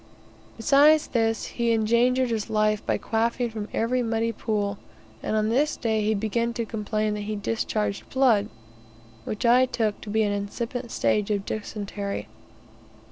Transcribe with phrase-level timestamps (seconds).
[0.57, 4.79] Besides this, he endangered his life by quaffing from every muddy pool;
[5.21, 8.49] and on this day he began to complain that he discharged blood,
[9.25, 12.27] which I took to be an incipient stage of dysentery.